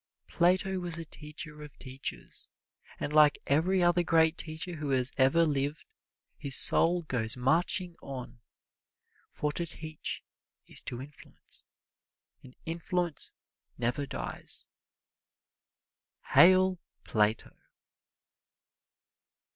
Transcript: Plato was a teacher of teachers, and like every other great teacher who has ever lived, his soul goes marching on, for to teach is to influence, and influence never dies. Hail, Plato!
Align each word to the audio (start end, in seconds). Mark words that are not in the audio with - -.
Plato 0.25 0.79
was 0.79 0.97
a 0.97 1.05
teacher 1.05 1.61
of 1.61 1.77
teachers, 1.77 2.49
and 2.99 3.13
like 3.13 3.37
every 3.45 3.83
other 3.83 4.01
great 4.01 4.35
teacher 4.35 4.77
who 4.77 4.89
has 4.89 5.11
ever 5.15 5.45
lived, 5.45 5.85
his 6.39 6.55
soul 6.55 7.03
goes 7.03 7.37
marching 7.37 7.95
on, 8.01 8.39
for 9.29 9.51
to 9.51 9.63
teach 9.63 10.23
is 10.65 10.81
to 10.81 10.99
influence, 11.03 11.67
and 12.41 12.55
influence 12.65 13.33
never 13.77 14.07
dies. 14.07 14.69
Hail, 16.33 16.79
Plato! 17.03 17.51